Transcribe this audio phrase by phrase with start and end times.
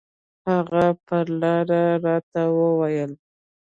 [0.49, 3.11] هغه پر لاره راته وويل.